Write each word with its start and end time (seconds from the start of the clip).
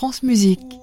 France 0.00 0.22
Musique. 0.22 0.80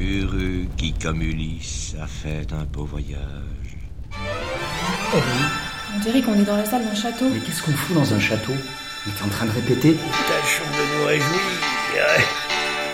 Heureux 0.00 0.64
qui, 0.78 0.94
comme 0.94 1.20
Ulysse, 1.20 1.96
a 2.02 2.06
fait 2.06 2.50
un 2.50 2.64
beau 2.64 2.86
voyage. 2.86 3.18
Oh 5.12 5.18
On 5.94 5.98
dirait 5.98 6.22
qu'on 6.22 6.32
est 6.32 6.46
dans 6.46 6.56
la 6.56 6.64
salle 6.64 6.86
d'un 6.86 6.94
château. 6.94 7.26
Mais 7.30 7.40
qu'est-ce 7.40 7.62
qu'on 7.62 7.72
fout 7.72 7.94
dans 7.94 8.14
un 8.14 8.18
château? 8.18 8.54
On 8.54 9.10
est 9.10 9.22
en 9.22 9.28
train 9.28 9.44
de 9.44 9.50
répéter 9.50 9.98
Tâchons 10.26 10.64
de 10.78 10.98
nous 10.98 11.06
réjouir 11.08 11.28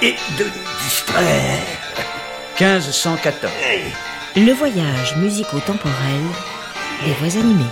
et 0.03 0.17
de 0.41 0.45
nous 0.45 0.83
distraire. 0.83 1.61
1514. 2.59 3.53
Le 4.35 4.53
voyage 4.55 5.17
musico-temporel 5.19 6.21
des 7.05 7.13
voix 7.15 7.41
animées. 7.41 7.71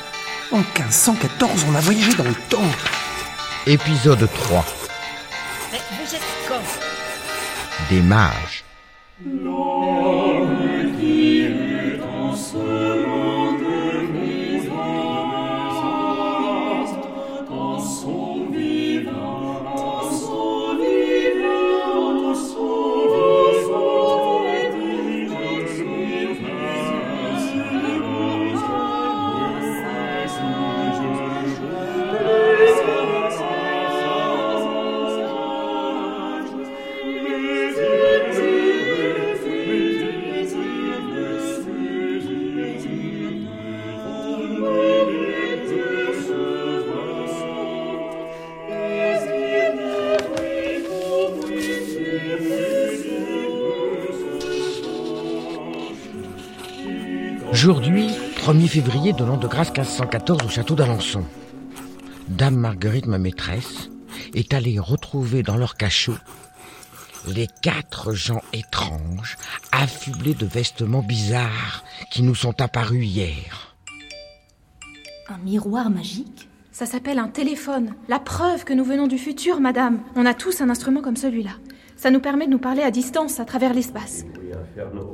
En 0.53 0.59
1514, 0.59 1.66
on 1.69 1.75
a 1.75 1.80
voyagé 1.80 2.12
dans 2.15 2.25
le 2.25 2.34
temps. 2.48 2.59
Épisode 3.66 4.29
3. 4.33 4.65
Mais 5.73 5.79
vous 5.93 6.15
êtes 6.15 6.23
quand 6.48 6.61
Des 7.88 8.02
mages. 8.02 8.65
Aujourd'hui, 57.63 58.09
1er 58.37 58.69
février 58.69 59.13
de 59.13 59.23
l'an 59.23 59.37
de 59.37 59.47
grâce 59.47 59.69
1514 59.69 60.47
au 60.47 60.49
château 60.49 60.75
d'Alençon. 60.75 61.27
Dame 62.27 62.57
Marguerite, 62.57 63.05
ma 63.05 63.19
maîtresse, 63.19 63.91
est 64.33 64.55
allée 64.55 64.78
retrouver 64.78 65.43
dans 65.43 65.59
leur 65.59 65.77
cachot 65.77 66.16
les 67.28 67.49
quatre 67.61 68.15
gens 68.15 68.41
étranges, 68.55 69.37
affublés 69.72 70.33
de 70.33 70.47
vestements 70.47 71.03
bizarres 71.03 71.84
qui 72.11 72.22
nous 72.22 72.34
sont 72.34 72.62
apparus 72.62 73.05
hier. 73.05 73.77
Un 75.28 75.37
miroir 75.44 75.91
magique? 75.91 76.49
Ça 76.72 76.87
s'appelle 76.87 77.19
un 77.19 77.28
téléphone. 77.28 77.94
La 78.09 78.21
preuve 78.21 78.65
que 78.65 78.72
nous 78.72 78.84
venons 78.84 79.06
du 79.06 79.19
futur, 79.19 79.61
madame. 79.61 80.00
On 80.16 80.25
a 80.25 80.33
tous 80.33 80.62
un 80.62 80.71
instrument 80.71 81.03
comme 81.03 81.16
celui-là. 81.16 81.53
Ça 82.00 82.10
nous 82.10 82.20
permet 82.20 82.47
de 82.47 82.50
nous 82.50 82.59
parler 82.59 82.82
à 82.82 82.91
distance, 82.91 83.41
à 83.41 83.44
travers 83.44 83.75
l'espace. 83.75 84.25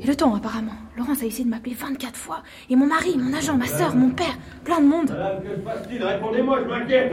Et 0.00 0.06
le 0.06 0.14
temps, 0.14 0.36
apparemment. 0.36 0.70
Laurence 0.96 1.20
a 1.20 1.26
essayé 1.26 1.42
de 1.42 1.50
m'appeler 1.50 1.74
24 1.74 2.14
fois. 2.14 2.44
Et 2.70 2.76
mon 2.76 2.86
mari, 2.86 3.18
mon 3.18 3.34
agent, 3.34 3.56
ma 3.56 3.66
sœur, 3.66 3.96
mon 3.96 4.10
père, 4.10 4.38
plein 4.62 4.80
de 4.80 4.86
monde. 4.86 5.10
Répondez-moi, 5.10 6.60
je 6.62 6.68
m'inquiète. 6.68 7.12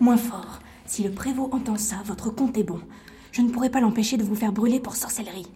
Moins 0.00 0.16
fort. 0.16 0.60
Si 0.86 1.02
le 1.02 1.10
prévôt 1.10 1.50
entend 1.52 1.76
ça, 1.76 1.96
votre 2.06 2.30
compte 2.30 2.56
est 2.56 2.62
bon. 2.62 2.80
Je 3.32 3.42
ne 3.42 3.50
pourrai 3.50 3.68
pas 3.68 3.80
l'empêcher 3.80 4.16
de 4.16 4.22
vous 4.22 4.34
faire 4.34 4.50
brûler 4.50 4.80
pour 4.80 4.96
sorcellerie. 4.96 5.46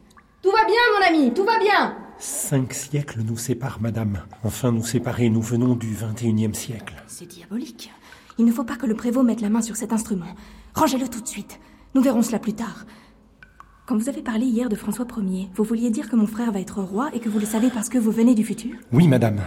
Tout 0.42 0.50
va 0.50 0.66
bien, 0.66 0.76
mon 0.98 1.06
ami, 1.08 1.32
tout 1.32 1.44
va 1.44 1.58
bien. 1.58 1.96
Cinq 2.18 2.74
siècles 2.74 3.20
nous 3.26 3.38
séparent, 3.38 3.80
madame. 3.80 4.20
Enfin, 4.42 4.70
nous 4.70 4.84
séparer, 4.84 5.30
nous 5.30 5.40
venons 5.40 5.76
du 5.76 5.94
21e 5.94 6.52
siècle. 6.52 7.02
C'est 7.06 7.24
diabolique. 7.24 7.90
Il 8.36 8.44
ne 8.44 8.52
faut 8.52 8.64
pas 8.64 8.76
que 8.76 8.84
le 8.84 8.94
prévôt 8.94 9.22
mette 9.22 9.40
la 9.40 9.48
main 9.48 9.62
sur 9.62 9.76
cet 9.76 9.94
instrument. 9.94 10.34
Rangez-le 10.74 11.08
tout 11.08 11.22
de 11.22 11.26
suite. 11.26 11.58
Nous 11.94 12.02
verrons 12.02 12.20
cela 12.20 12.38
plus 12.38 12.52
tard. 12.52 12.84
Quand 13.86 13.98
vous 13.98 14.08
avez 14.08 14.22
parlé 14.22 14.46
hier 14.46 14.70
de 14.70 14.76
François 14.76 15.06
Ier, 15.18 15.50
vous 15.54 15.62
vouliez 15.62 15.90
dire 15.90 16.08
que 16.08 16.16
mon 16.16 16.26
frère 16.26 16.50
va 16.52 16.58
être 16.58 16.80
roi 16.80 17.10
et 17.12 17.20
que 17.20 17.28
vous 17.28 17.38
le 17.38 17.44
savez 17.44 17.68
parce 17.68 17.90
que 17.90 17.98
vous 17.98 18.10
venez 18.10 18.34
du 18.34 18.42
futur? 18.42 18.70
Oui, 18.92 19.06
madame. 19.08 19.42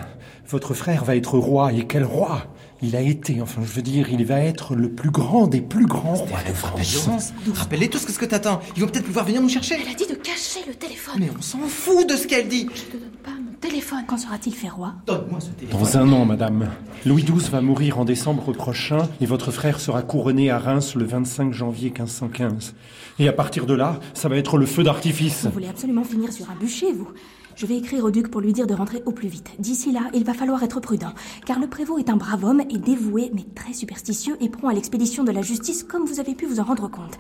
Votre 0.48 0.76
frère 0.76 1.04
va 1.04 1.16
être 1.16 1.40
roi, 1.40 1.74
et 1.74 1.88
quel 1.88 2.04
roi 2.04 2.44
Il 2.84 2.96
a 2.96 3.02
été, 3.02 3.42
enfin, 3.42 3.64
je 3.66 3.72
veux 3.72 3.82
dire, 3.82 4.12
il 4.12 4.24
va 4.26 4.40
être 4.40 4.76
le 4.76 4.92
plus 4.92 5.10
grand 5.10 5.48
des 5.48 5.62
plus 5.62 5.88
grands 5.88 6.14
rois 6.14 6.44
de 6.48 6.54
France. 6.54 7.34
Rappelez 7.52 7.90
tout 7.90 7.98
ce 7.98 8.06
que 8.06 8.26
t'attends? 8.26 8.60
Ils 8.76 8.84
vont 8.84 8.88
peut-être 8.88 9.08
pouvoir 9.08 9.26
venir 9.26 9.42
nous 9.42 9.50
chercher. 9.50 9.74
Elle 9.82 9.92
a 9.92 9.96
dit 9.96 10.06
de 10.06 10.14
cacher 10.14 10.60
le 10.68 10.76
téléphone. 10.76 11.16
Mais 11.20 11.32
on 11.36 11.42
s'en 11.42 11.58
fout 11.62 12.08
de 12.08 12.16
ce 12.16 12.28
qu'elle 12.28 12.48
dit. 12.48 12.70
Je 12.76 12.84
te 12.84 12.98
donne 12.98 13.10
pas 13.24 13.32
téléphone. 13.60 14.04
Quand 14.08 14.18
sera-t-il 14.18 14.54
fait 14.56 14.70
roi 14.70 14.94
Donne-moi 15.06 15.40
ce 15.40 15.50
téléphone. 15.50 15.80
Dans 15.80 15.98
un 15.98 16.12
an, 16.12 16.26
madame. 16.26 16.70
Louis 17.06 17.24
XII 17.24 17.50
va 17.50 17.62
mourir 17.62 18.00
en 18.00 18.06
décembre 18.06 18.52
prochain 18.54 19.08
et 19.22 19.26
votre 19.26 19.52
frère 19.52 19.80
sera 19.80 20.02
couronné 20.02 20.50
à 20.50 20.60
Reims 20.60 20.96
le 20.96 21.06
25 21.06 21.54
janvier 21.54 21.90
1515. 21.90 22.74
Et 23.20 23.28
à 23.28 23.34
partir 23.34 23.66
de 23.66 23.74
là, 23.74 24.00
ça 24.14 24.30
va 24.30 24.38
être 24.38 24.58
le 24.58 24.66
feu 24.66 24.84
d'artifice. 24.84 25.46
Vous 25.46 25.52
voulez 25.52 25.68
absolument 25.68 26.04
finir 26.04 26.32
sur 26.32 26.50
un 26.52 26.56
bûcher, 26.56 26.92
vous 26.92 27.08
Je 27.56 27.66
vais 27.66 27.78
écrire 27.78 28.04
au 28.04 28.12
duc 28.12 28.30
pour 28.30 28.42
lui 28.42 28.54
dire 28.54 28.68
de 28.68 28.74
rentrer 28.74 29.02
au 29.06 29.12
plus 29.12 29.28
vite. 29.28 29.50
D'ici 29.60 29.92
là, 29.92 30.02
il 30.14 30.24
va 30.24 30.34
falloir 30.34 30.62
être 30.64 30.80
prudent, 30.80 31.14
car 31.46 31.60
le 31.60 31.68
prévôt 31.68 31.98
est 31.98 32.10
un 32.10 32.18
brave 32.18 32.44
homme 32.44 32.62
et 32.70 32.78
dévoué, 32.78 33.32
mais 33.34 33.46
très 33.56 33.74
superstitieux 33.74 34.38
et 34.40 34.50
prompt 34.50 34.70
à 34.70 34.74
l'expédition 34.74 35.24
de 35.24 35.32
la 35.32 35.42
justice, 35.42 35.84
comme 35.84 36.06
vous 36.06 36.20
avez 36.20 36.36
pu 36.36 36.46
vous 36.46 36.60
en 36.60 36.64
rendre 36.64 36.88
compte. 36.90 37.18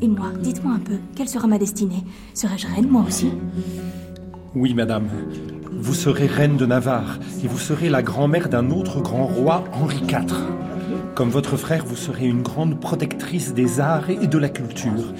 Et 0.00 0.08
moi, 0.08 0.28
dites-moi 0.40 0.72
un 0.74 0.78
peu, 0.78 0.98
quelle 1.16 1.28
sera 1.28 1.48
ma 1.48 1.58
destinée? 1.58 2.04
Serais-je 2.34 2.66
reine, 2.68 2.88
moi 2.88 3.04
aussi? 3.06 3.30
Oui, 4.56 4.72
madame. 4.72 5.08
Vous 5.70 5.92
serez 5.92 6.26
reine 6.26 6.56
de 6.56 6.64
Navarre 6.64 7.18
et 7.44 7.46
vous 7.46 7.58
serez 7.58 7.90
la 7.90 8.02
grand-mère 8.02 8.48
d'un 8.48 8.70
autre 8.70 9.02
grand 9.02 9.26
roi, 9.26 9.64
Henri 9.74 9.98
IV. 9.98 10.34
Comme 11.14 11.28
votre 11.28 11.58
frère, 11.58 11.84
vous 11.84 11.94
serez 11.94 12.26
une 12.26 12.40
grande 12.40 12.80
protectrice 12.80 13.52
des 13.52 13.80
arts 13.80 14.08
et 14.08 14.26
de 14.26 14.38
la 14.38 14.48
culture. 14.48 15.12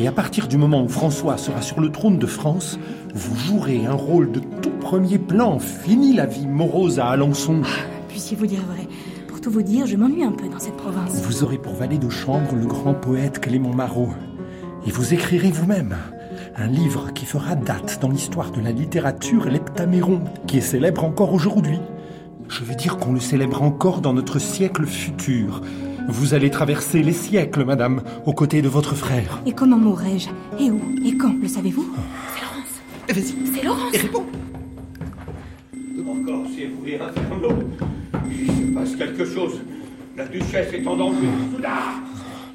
Et 0.00 0.08
à 0.08 0.12
partir 0.12 0.48
du 0.48 0.56
moment 0.56 0.82
où 0.82 0.88
François 0.88 1.36
sera 1.36 1.60
sur 1.60 1.80
le 1.80 1.92
trône 1.92 2.16
de 2.16 2.26
France, 2.26 2.78
vous 3.14 3.36
jouerez 3.36 3.84
un 3.84 3.92
rôle 3.92 4.32
de 4.32 4.40
tout 4.62 4.72
premier 4.80 5.18
plan. 5.18 5.58
Fini 5.58 6.14
la 6.14 6.24
vie 6.24 6.46
morose 6.46 6.98
à 6.98 7.08
Alençon. 7.08 7.60
Puissiez-vous 8.08 8.46
dire 8.46 8.62
vrai 8.62 8.88
Pour 9.26 9.42
tout 9.42 9.50
vous 9.50 9.60
dire, 9.60 9.84
je 9.84 9.96
m'ennuie 9.96 10.24
un 10.24 10.32
peu 10.32 10.48
dans 10.48 10.60
cette 10.60 10.78
province. 10.78 11.20
Vous 11.24 11.44
aurez 11.44 11.58
pour 11.58 11.74
valet 11.74 11.98
de 11.98 12.08
chambre 12.08 12.54
le 12.54 12.64
grand 12.64 12.94
poète 12.94 13.38
Clément 13.38 13.74
Marot. 13.74 14.14
Et 14.86 14.90
vous 14.90 15.12
écrirez 15.12 15.50
vous-même 15.50 15.94
un 16.58 16.66
livre 16.66 17.12
qui 17.14 17.24
fera 17.24 17.54
date 17.54 17.98
dans 18.00 18.08
l'histoire 18.08 18.50
de 18.50 18.60
la 18.60 18.72
littérature, 18.72 19.44
l'Heptaméron, 19.46 20.20
qui 20.46 20.58
est 20.58 20.62
célèbre 20.62 21.04
encore 21.04 21.32
aujourd'hui. 21.32 21.78
Je 22.48 22.64
veux 22.64 22.74
dire 22.74 22.96
qu'on 22.96 23.12
le 23.12 23.20
célèbre 23.20 23.62
encore 23.62 24.00
dans 24.00 24.12
notre 24.12 24.38
siècle 24.38 24.86
futur. 24.86 25.60
Vous 26.08 26.34
allez 26.34 26.50
traverser 26.50 27.02
les 27.02 27.12
siècles, 27.12 27.64
madame, 27.64 28.02
aux 28.26 28.32
côtés 28.32 28.62
de 28.62 28.68
votre 28.68 28.94
frère. 28.94 29.40
Et 29.46 29.52
comment 29.52 29.76
mourrai-je? 29.76 30.28
Et 30.58 30.70
où? 30.70 30.80
Et 31.04 31.16
quand 31.16 31.34
Le 31.40 31.46
savez-vous? 31.48 31.86
C'est 32.34 32.40
Laurence. 32.42 32.80
Eh, 33.08 33.12
Vas-y. 33.12 33.54
C'est 33.54 33.64
Laurence. 33.64 33.94
Et 33.94 33.98
réponds. 33.98 34.26
Encore, 36.08 36.46
c'est 36.56 36.66
vous 36.66 36.86
et 36.86 36.98
Inferno. 36.98 37.48
Il 38.30 38.46
se 38.46 38.74
passe 38.74 38.96
quelque 38.96 39.24
chose. 39.26 39.60
La 40.16 40.26
duchesse 40.26 40.72
est 40.72 40.86
en 40.86 40.96
danger. 40.96 41.28
Soudain 41.54 41.68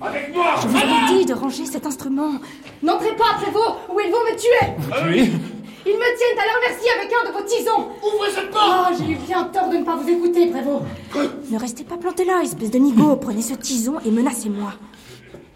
Avec 0.03 0.33
moi 0.35 0.55
Je 0.61 0.67
vous 0.67 0.77
avais 0.77 1.13
dit 1.17 1.25
de 1.25 1.33
ranger 1.33 1.65
cet 1.65 1.85
instrument. 1.85 2.33
N'entrez 2.81 3.15
pas, 3.15 3.35
prévôt, 3.41 3.77
ou 3.89 3.99
ils 3.99 4.11
vont 4.11 4.23
me 4.25 4.35
tuer. 4.37 5.21
tuer 5.23 5.31
Ils 5.85 5.93
me 5.97 6.17
tiennent 6.17 6.39
à 6.39 6.45
leur 6.45 6.59
merci 6.67 6.85
avec 6.97 7.11
un 7.13 7.29
de 7.29 7.33
vos 7.33 7.43
tisons. 7.43 7.89
Ouvrez 8.15 8.31
cette 8.31 8.51
porte 8.51 8.89
Oh, 8.91 8.93
j'ai 8.97 9.13
eu 9.13 9.15
bien 9.15 9.43
tort 9.45 9.69
de 9.69 9.77
ne 9.77 9.83
pas 9.83 9.95
vous 9.95 10.09
écouter, 10.09 10.47
prévôt. 10.47 10.81
Ne 11.49 11.57
restez 11.59 11.83
pas 11.83 11.97
planté 11.97 12.25
là, 12.25 12.41
espèce 12.43 12.71
de 12.71 12.79
nigo. 12.79 13.15
Prenez 13.15 13.41
ce 13.41 13.53
tison 13.53 13.95
et 14.05 14.09
menacez-moi. 14.11 14.73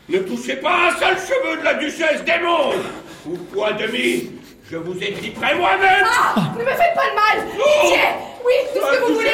Ne 0.10 0.20
touchez 0.20 0.56
pas 0.58 0.90
un 0.90 0.92
seul 0.98 1.18
cheveu 1.18 1.58
de 1.60 1.64
la 1.66 1.74
duchesse, 1.74 2.24
démon 2.24 2.72
Ou 3.30 3.36
point 3.54 3.74
demi 3.74 4.32
Je 4.72 4.78
vous 4.78 4.96
étriperai 4.96 5.56
moi-même 5.56 6.06
Ah 6.36 6.54
Ne 6.58 6.64
me 6.64 6.70
faites 6.70 6.96
pas 6.96 7.10
de 7.10 7.16
mal 7.16 7.46
Pitié 7.52 8.00
Oui, 8.46 8.54
tout 8.74 8.80
ce 8.80 8.86
Ah, 8.90 8.96
que 8.96 9.02
vous 9.10 9.16
voulez 9.16 9.28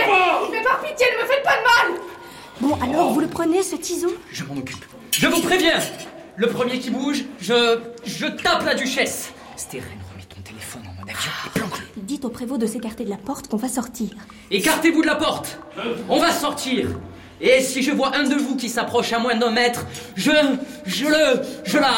Mais 0.51 0.63
par 0.63 0.79
pitié, 0.81 1.05
ne 1.15 1.21
me 1.21 1.27
faites 1.27 1.43
pas 1.43 1.57
de 1.57 1.91
mal 1.93 2.01
Bon, 2.59 2.75
alors, 2.83 3.11
vous 3.13 3.19
le 3.19 3.27
prenez, 3.27 3.61
ce 3.61 3.75
tison? 3.75 4.07
Je 4.31 4.43
m'en 4.45 4.53
occupe. 4.57 4.83
Je 5.15 5.27
vous 5.27 5.41
préviens 5.41 5.77
Le 6.37 6.47
premier 6.47 6.79
qui 6.79 6.89
bouge, 6.89 7.25
je. 7.39 7.77
je 8.03 8.25
tape 8.25 8.65
la 8.65 8.73
duchesse 8.73 9.31
Stérène, 9.55 9.85
remets 10.11 10.23
ton 10.23 10.41
téléphone 10.41 10.81
en 10.89 10.99
mode 10.99 11.09
avion 11.11 11.67
et. 11.95 11.99
Dites 12.01 12.25
au 12.25 12.29
prévôt 12.29 12.57
de 12.57 12.65
s'écarter 12.65 13.05
de 13.05 13.11
la 13.11 13.17
porte 13.17 13.47
qu'on 13.47 13.57
va 13.57 13.67
sortir. 13.67 14.09
Écartez-vous 14.49 15.03
de 15.03 15.07
la 15.07 15.15
porte 15.15 15.59
On 16.09 16.17
va 16.19 16.31
sortir 16.31 16.87
Et 17.39 17.61
si 17.61 17.83
je 17.83 17.91
vois 17.91 18.15
un 18.15 18.23
de 18.23 18.33
vous 18.33 18.55
qui 18.55 18.69
s'approche 18.69 19.13
à 19.13 19.19
moins 19.19 19.35
d'un 19.35 19.51
mètre, 19.51 19.85
je. 20.15 20.31
je 20.87 21.05
le. 21.05 21.41
je 21.63 21.77
la. 21.77 21.93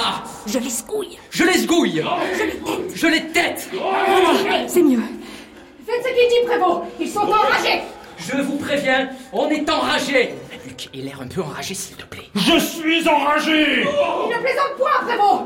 Je 0.45 0.59
les 0.59 0.69
scouille 0.69 1.17
je 1.29 1.43
Je 1.43 1.47
les 1.47 1.67
tête 1.67 2.59
Je 2.95 3.07
les 3.07 3.27
tête 3.27 3.69
C'est 4.67 4.83
mieux. 4.83 4.99
Faites 5.87 6.03
ce 6.03 6.09
qu'il 6.09 6.27
dit, 6.27 6.47
prévôt 6.47 6.83
Ils 6.99 7.09
sont 7.09 7.19
enragés 7.19 7.81
Je 8.17 8.41
vous 8.41 8.57
préviens, 8.57 9.09
on 9.33 9.49
est 9.49 9.69
enragé. 9.69 10.33
Luc, 10.65 10.89
il 10.93 11.01
a 11.01 11.03
l'air 11.05 11.21
un 11.21 11.27
peu 11.27 11.41
enragé, 11.41 11.73
s'il 11.73 11.95
te 11.95 12.05
plaît. 12.05 12.29
Je 12.35 12.57
suis 12.59 13.07
enragé 13.07 13.81
Il 13.81 13.85
ne 13.85 14.41
plaisante 14.41 14.75
point, 14.77 15.05
Prévost 15.05 15.43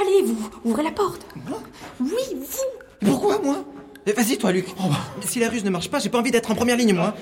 Allez, 0.00 0.22
vous, 0.24 0.50
ouvrez 0.64 0.82
la 0.82 0.90
porte. 0.90 1.24
Oui, 2.00 2.10
vous. 2.34 3.06
Pourquoi, 3.08 3.38
moi 3.42 3.56
Eh, 4.06 4.12
Vas-y, 4.12 4.38
toi, 4.38 4.50
Luc. 4.52 4.66
Si 5.20 5.38
la 5.38 5.48
ruse 5.48 5.64
ne 5.64 5.70
marche 5.70 5.88
pas, 5.90 5.98
j'ai 5.98 6.08
pas 6.08 6.18
envie 6.18 6.30
d'être 6.30 6.50
en 6.50 6.54
première 6.54 6.76
ligne, 6.76 6.94
moi. 6.94 7.14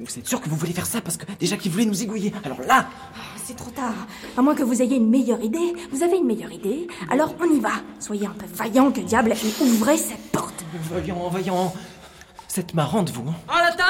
Vous 0.00 0.18
êtes 0.18 0.26
sûr 0.28 0.40
que 0.40 0.48
vous 0.48 0.54
voulez 0.56 0.72
faire 0.72 0.86
ça 0.86 1.00
parce 1.00 1.16
que 1.16 1.24
déjà 1.40 1.56
qu'il 1.56 1.72
voulait 1.72 1.84
nous 1.84 2.02
égouiller. 2.02 2.32
Alors 2.44 2.60
là, 2.60 2.86
Ah, 3.14 3.18
C'est 3.44 3.56
trop 3.56 3.70
tard. 3.70 3.94
À 4.36 4.42
moins 4.42 4.54
que 4.54 4.62
vous 4.62 4.80
ayez 4.82 4.96
une 4.96 5.08
meilleure 5.10 5.40
idée. 5.40 5.72
Vous 5.90 6.02
avez 6.04 6.18
une 6.18 6.26
meilleure 6.26 6.52
idée 6.52 6.86
Alors 7.10 7.34
on 7.40 7.52
y 7.52 7.58
va. 7.58 7.70
Soyez 7.98 8.26
un 8.26 8.30
peu 8.38 8.46
vaillant 8.54 8.92
que 8.92 9.00
diable 9.00 9.32
et 9.32 9.62
ouvrez 9.62 9.96
cette 9.96 10.30
porte. 10.30 10.54
voyons, 10.90 11.28
voyons. 11.30 11.72
C'est 12.46 12.60
êtes 12.60 12.74
marrante, 12.74 13.10
vous. 13.10 13.28
hein. 13.28 13.34
À 13.48 13.62
la 13.64 13.70
table 13.72 13.88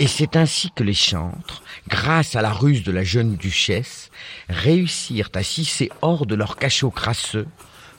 Et 0.00 0.06
c'est 0.06 0.36
ainsi 0.36 0.70
que 0.70 0.84
les 0.84 0.94
chantres, 0.94 1.62
grâce 1.88 2.36
à 2.36 2.42
la 2.42 2.52
ruse 2.52 2.84
de 2.84 2.92
la 2.92 3.02
jeune 3.02 3.34
duchesse, 3.34 4.10
réussirent 4.48 5.30
à 5.34 5.42
s'hisser 5.42 5.90
hors 6.02 6.24
de 6.24 6.36
leur 6.36 6.56
cachot 6.56 6.90
crasseux 6.90 7.48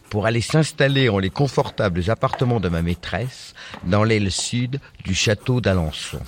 pour 0.09 0.25
aller 0.25 0.41
s'installer 0.41 1.09
en 1.09 1.19
les 1.19 1.29
confortables 1.29 2.09
appartements 2.09 2.59
de 2.59 2.69
ma 2.69 2.81
maîtresse 2.81 3.53
dans 3.83 4.03
l'aile 4.03 4.31
sud 4.31 4.79
du 5.03 5.13
château 5.13 5.61
d'Alençon. 5.61 6.19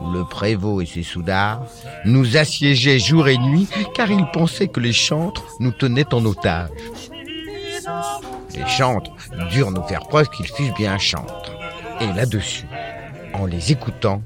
Le 0.00 0.24
prévôt 0.24 0.80
et 0.80 0.86
ses 0.86 1.02
soudards 1.02 1.66
nous 2.06 2.36
assiégeaient 2.38 2.98
jour 2.98 3.28
et 3.28 3.36
nuit 3.36 3.68
car 3.94 4.10
ils 4.10 4.26
pensaient 4.32 4.68
que 4.68 4.80
les 4.80 4.92
chantres 4.92 5.44
nous 5.60 5.70
tenaient 5.70 6.14
en 6.14 6.24
otage. 6.24 6.70
Les 8.54 8.66
chantres 8.66 9.12
durent 9.50 9.70
nous 9.70 9.82
faire 9.84 10.06
preuve 10.08 10.28
qu'ils 10.30 10.48
fussent 10.48 10.74
bien 10.74 10.98
chantres. 10.98 11.52
Et 12.00 12.06
là-dessus, 12.06 12.66
en 13.34 13.46
les 13.46 13.70
écoutant, 13.70 14.22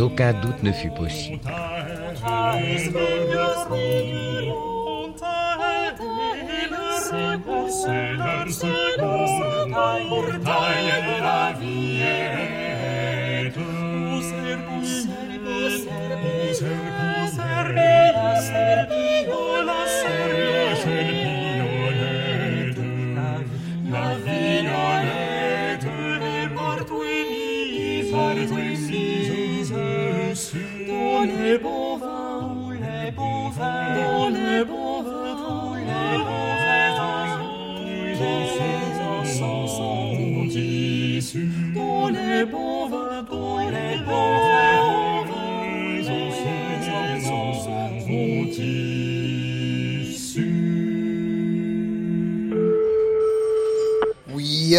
aucun 0.00 0.32
doute 0.32 0.62
ne 0.62 0.72
fut 0.72 0.90
possible. 0.90 1.40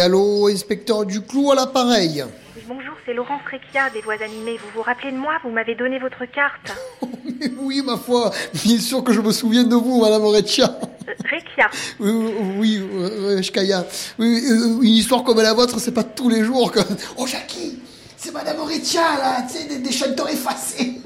Oui, 0.00 0.06
allô, 0.06 0.48
inspecteur 0.48 1.04
Duclou 1.04 1.52
à 1.52 1.54
l'appareil. 1.54 2.24
Bonjour, 2.66 2.94
c'est 3.04 3.12
Laurence 3.12 3.42
Recchia 3.44 3.90
des 3.90 4.00
Voix 4.00 4.14
animées. 4.24 4.56
Vous 4.56 4.70
vous 4.76 4.82
rappelez 4.82 5.12
de 5.12 5.18
moi 5.18 5.34
Vous 5.44 5.50
m'avez 5.50 5.74
donné 5.74 5.98
votre 5.98 6.24
carte. 6.24 6.72
Oui, 7.58 7.82
ma 7.84 7.98
foi, 7.98 8.30
bien 8.64 8.78
sûr 8.78 9.04
que 9.04 9.12
je 9.12 9.20
me 9.20 9.30
souviens 9.30 9.64
de 9.64 9.74
vous, 9.74 10.00
madame 10.00 10.24
Reccia. 10.24 10.74
Euh, 11.06 11.12
Recchia. 11.30 11.68
Oui, 11.98 12.32
oui, 12.58 12.88
euh. 12.94 13.42
Oui, 14.18 14.42
euh, 14.48 14.80
une 14.80 14.88
histoire 14.88 15.22
comme 15.22 15.42
la 15.42 15.52
vôtre, 15.52 15.78
c'est 15.78 15.92
pas 15.92 16.04
tous 16.04 16.30
les 16.30 16.44
jours 16.44 16.72
que... 16.72 16.80
Oh, 17.18 17.26
Jackie 17.26 17.78
C'est 18.16 18.32
madame 18.32 18.60
Reccia, 18.60 19.02
là, 19.18 19.46
tu 19.46 19.58
sais, 19.58 19.68
des, 19.68 19.78
des 19.80 19.92
chanteurs 19.92 20.30
effacés. 20.30 21.02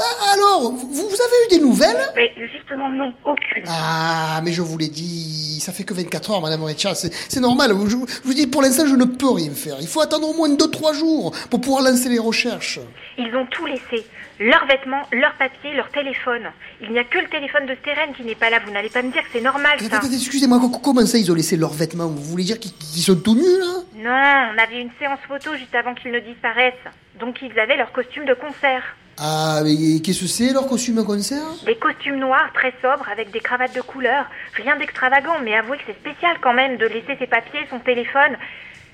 Ah, 0.00 0.32
Alors, 0.34 0.72
vous, 0.72 0.86
vous 0.86 1.02
avez 1.22 1.46
eu 1.46 1.58
des 1.58 1.60
nouvelles? 1.60 1.96
Mais 2.16 2.32
justement, 2.52 2.88
non, 2.88 3.12
aucune. 3.24 3.64
Ah, 3.68 4.40
mais 4.42 4.52
je 4.52 4.62
vous 4.62 4.78
l'ai 4.78 4.88
dit, 4.88 5.60
ça 5.60 5.72
fait 5.72 5.84
que 5.84 5.92
24 5.94 6.30
heures, 6.30 6.40
Madame 6.40 6.62
Reccia, 6.64 6.94
c'est 6.94 7.40
normal. 7.40 7.70
Je, 7.70 7.74
vous- 7.96 8.06
je 8.08 8.22
vous 8.24 8.34
dis, 8.34 8.46
pour 8.46 8.62
l'instant, 8.62 8.86
je 8.86 8.94
ne 8.96 9.04
peux 9.04 9.30
rien 9.30 9.50
faire. 9.52 9.76
Il 9.80 9.86
faut 9.88 10.00
attendre 10.00 10.28
au 10.28 10.34
moins 10.34 10.48
2-3 10.48 10.94
jours 10.94 11.32
pour 11.50 11.60
pouvoir 11.60 11.82
lancer 11.82 12.08
les 12.08 12.18
recherches. 12.18 12.78
Ils 13.18 13.34
ont 13.36 13.46
tout 13.46 13.66
laissé. 13.66 14.06
Leurs 14.38 14.64
vêtements, 14.66 15.02
leurs 15.12 15.34
papiers, 15.34 15.74
leur 15.74 15.90
téléphone. 15.90 16.50
Il 16.80 16.90
n'y 16.92 16.98
a 16.98 17.04
que 17.04 17.18
le 17.18 17.28
téléphone 17.28 17.66
de 17.66 17.74
Steren 17.74 18.14
qui 18.16 18.22
n'est 18.22 18.34
pas 18.34 18.48
là. 18.48 18.58
Vous 18.64 18.72
n'allez 18.72 18.88
pas 18.88 19.02
me 19.02 19.12
dire 19.12 19.22
que 19.22 19.28
c'est 19.34 19.42
normal, 19.42 19.78
ça. 19.80 20.00
Excusez-moi, 20.10 20.58
co- 20.60 20.78
comment 20.78 21.04
ça, 21.04 21.18
ils 21.18 21.30
ont 21.30 21.34
laissé 21.34 21.58
leurs 21.58 21.74
vêtements? 21.74 22.06
Vous 22.06 22.22
voulez 22.22 22.44
dire 22.44 22.58
qu'ils 22.58 22.72
qu'ils 22.72 23.02
sont 23.02 23.16
tout 23.16 23.34
nus, 23.34 23.42
là? 23.42 23.82
Non, 23.96 24.54
on 24.54 24.58
avait 24.62 24.80
une 24.80 24.88
séance 24.98 25.18
photo 25.28 25.54
juste 25.56 25.74
avant 25.74 25.94
qu'ils 25.94 26.10
ne 26.10 26.20
disparaissent. 26.20 26.72
Donc 27.20 27.36
ils 27.42 27.58
avaient 27.60 27.76
leur 27.76 27.92
costume 27.92 28.24
de 28.24 28.32
concert. 28.32 28.82
Ah, 29.22 29.60
mais 29.62 30.00
qu'est-ce 30.00 30.20
que 30.20 30.26
c'est, 30.26 30.52
leur 30.54 30.66
costume 30.66 30.98
à 30.98 31.04
concert? 31.04 31.44
Des 31.66 31.76
costumes 31.76 32.18
noirs 32.18 32.50
très 32.54 32.72
sobres 32.80 33.06
avec 33.12 33.30
des 33.30 33.40
cravates 33.40 33.74
de 33.74 33.82
couleur. 33.82 34.24
Rien 34.54 34.76
d'extravagant, 34.76 35.40
mais 35.44 35.54
avouez 35.54 35.76
que 35.76 35.82
c'est 35.86 36.00
spécial 36.00 36.38
quand 36.40 36.54
même 36.54 36.78
de 36.78 36.86
laisser 36.86 37.16
ses 37.18 37.26
papiers, 37.26 37.60
son 37.68 37.80
téléphone. 37.80 38.38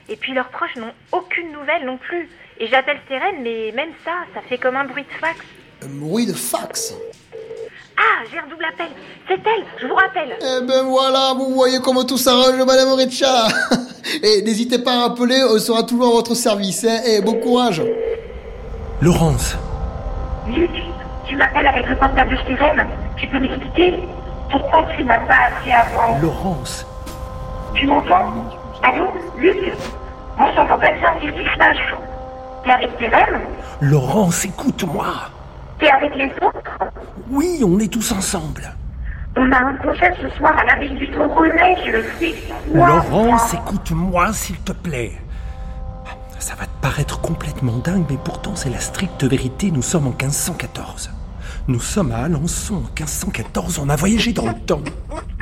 Et 0.08 0.16
puis 0.16 0.34
leurs 0.34 0.48
proches 0.48 0.74
n'ont 0.76 0.92
aucune 1.12 1.52
nouvelle 1.52 1.86
non 1.86 1.96
plus. 1.96 2.28
Et 2.58 2.66
j'appelle 2.66 2.98
Steren, 3.04 3.36
mais 3.42 3.70
même 3.76 3.90
ça, 4.04 4.12
ça 4.34 4.40
fait 4.48 4.58
comme 4.58 4.74
un 4.74 4.84
bruit 4.84 5.04
de 5.04 5.18
fax. 5.20 5.38
Un 5.84 5.94
bruit 5.94 6.26
de 6.26 6.32
fax? 6.32 6.94
Ah, 7.96 8.24
j'ai 8.30 8.38
un 8.38 8.48
double 8.48 8.64
appel. 8.64 8.88
C'est 9.28 9.34
elle, 9.34 9.64
je 9.80 9.86
vous 9.86 9.94
rappelle. 9.94 10.36
Eh 10.40 10.66
ben 10.66 10.82
voilà, 10.82 11.34
vous 11.36 11.54
voyez 11.54 11.78
comment 11.78 12.04
tout 12.04 12.18
s'arrange, 12.18 12.56
Madame 12.66 12.92
Reccia 12.94 13.46
Et 14.22 14.42
n'hésitez 14.42 14.78
pas 14.80 14.92
à 14.92 15.00
rappeler, 15.08 15.40
on 15.48 15.58
sera 15.58 15.84
toujours 15.84 16.08
à 16.08 16.10
votre 16.10 16.34
service, 16.34 16.84
hein, 16.84 17.00
et 17.06 17.20
bon 17.20 17.34
courage 17.34 17.82
Laurence, 19.00 19.56
Luc, 20.48 20.70
tu 21.26 21.36
m'appelles 21.36 21.66
avec 21.66 21.88
le 21.88 21.96
portable 21.96 22.30
de. 22.30 22.86
Tu 23.16 23.26
peux 23.26 23.40
m'expliquer 23.40 24.00
pourquoi 24.50 24.84
tu 24.96 25.04
m'as 25.04 25.18
pas 25.20 25.48
appelé 25.48 25.72
avant 25.72 26.18
Laurence, 26.18 26.86
Tu 27.74 27.86
m'entends 27.86 28.32
Allô, 28.82 29.12
Luc 29.36 29.72
On 30.38 30.46
s'entend 30.54 30.78
pas 30.78 30.92
bien, 30.92 31.10
qu'est-ce 31.20 31.32
qui 31.32 31.52
se 31.52 31.58
passe 31.58 31.76
T'es 32.64 32.70
avec 32.70 32.90
Laurence, 33.80 34.44
écoute-moi. 34.44 35.06
T'es 35.78 35.90
avec 35.90 36.14
les 36.14 36.32
autres 36.42 36.78
Oui, 37.30 37.62
on 37.64 37.78
est 37.78 37.92
tous 37.92 38.12
ensemble. 38.12 38.62
On 39.36 39.52
a 39.52 39.58
un 39.58 39.74
concert 39.76 40.14
ce 40.20 40.28
soir 40.30 40.54
à 40.58 40.64
la 40.64 40.76
ville 40.80 40.96
du 40.96 41.10
Tournai, 41.10 41.76
je 41.84 41.90
le 41.90 42.04
sais. 42.18 42.34
Laurence, 42.72 43.52
écoute-moi, 43.54 44.32
s'il 44.32 44.58
te 44.60 44.72
plaît. 44.72 45.12
Ça 46.46 46.54
va 46.54 46.66
te 46.66 46.80
paraître 46.80 47.20
complètement 47.20 47.76
dingue, 47.78 48.04
mais 48.08 48.18
pourtant 48.24 48.54
c'est 48.54 48.70
la 48.70 48.78
stricte 48.78 49.24
vérité. 49.24 49.72
Nous 49.72 49.82
sommes 49.82 50.06
en 50.06 50.10
1514. 50.10 51.10
Nous 51.66 51.80
sommes 51.80 52.12
à 52.12 52.18
Alençon 52.18 52.76
en 52.76 52.82
1514. 52.82 53.80
On 53.80 53.88
a 53.88 53.96
voyagé 53.96 54.32
dans 54.32 54.46
le 54.46 54.54
temps. 54.54 54.80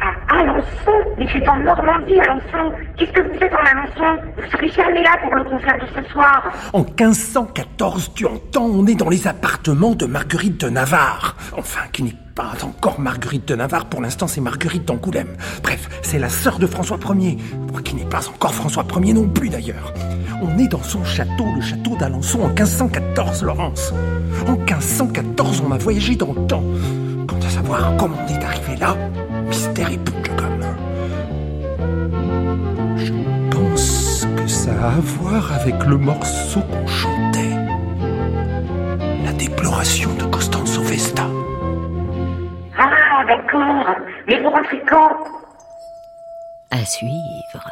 À 0.00 0.34
Alençon 0.34 0.92
Mais 1.18 1.26
c'est 1.30 1.46
en 1.46 1.58
Normandie, 1.58 2.18
Alençon. 2.20 2.74
Qu'est-ce 2.96 3.12
que 3.12 3.20
vous 3.20 3.38
faites 3.38 3.52
en 3.52 3.66
Alençon 3.66 4.22
Vous 4.34 4.50
serez 4.50 4.70
jamais 4.70 5.02
là 5.02 5.18
pour 5.22 5.34
le 5.34 5.44
concert 5.44 5.78
de 5.78 5.86
ce 5.94 6.10
soir. 6.10 6.50
En 6.72 6.84
1514, 6.84 8.12
tu 8.14 8.24
entends, 8.24 8.64
on 8.64 8.86
est 8.86 8.94
dans 8.94 9.10
les 9.10 9.28
appartements 9.28 9.94
de 9.94 10.06
Marguerite 10.06 10.58
de 10.58 10.70
Navarre. 10.70 11.36
Enfin, 11.54 11.82
qui 11.92 12.04
n'est 12.04 12.23
pas 12.34 12.52
encore 12.62 12.98
Marguerite 12.98 13.46
de 13.46 13.54
Navarre, 13.54 13.86
pour 13.86 14.00
l'instant 14.00 14.26
c'est 14.26 14.40
Marguerite 14.40 14.84
d'Angoulême. 14.84 15.36
Bref, 15.62 15.88
c'est 16.02 16.18
la 16.18 16.28
sœur 16.28 16.58
de 16.58 16.66
François 16.66 16.98
Ier, 17.16 17.38
qui 17.84 17.94
n'est 17.94 18.04
pas 18.04 18.28
encore 18.28 18.54
François 18.54 18.84
Ier 19.00 19.12
non 19.12 19.28
plus 19.28 19.48
d'ailleurs. 19.48 19.92
On 20.42 20.58
est 20.58 20.68
dans 20.68 20.82
son 20.82 21.04
château, 21.04 21.46
le 21.54 21.60
château 21.60 21.96
d'Alençon, 21.96 22.42
en 22.42 22.48
1514, 22.48 23.44
Laurence. 23.44 23.92
En 24.46 24.56
1514, 24.56 25.62
on 25.66 25.72
a 25.72 25.78
voyagé 25.78 26.16
dans 26.16 26.32
le 26.32 26.46
temps. 26.46 26.64
Quant 27.28 27.38
à 27.38 27.50
savoir 27.50 27.96
comment 27.96 28.16
on 28.26 28.32
est 28.32 28.44
arrivé 28.44 28.76
là, 28.76 28.96
mystère 29.48 29.90
et 29.90 29.98
comme. 30.36 30.64
Je 32.96 33.12
pense 33.50 34.26
que 34.36 34.46
ça 34.48 34.72
a 34.72 34.88
à 34.88 35.00
voir 35.00 35.52
avec 35.52 35.84
le 35.84 35.98
morceau 35.98 36.60
qu'on 36.60 36.86
chantait. 36.86 37.56
La 39.24 39.32
déploration 39.32 40.10
de 40.18 40.24
d'accord. 43.26 43.96
Mais 44.26 44.40
vous 44.40 44.50
rentrez 44.50 44.80
quand 44.88 45.24
À 46.70 46.84
suivre. 46.84 47.70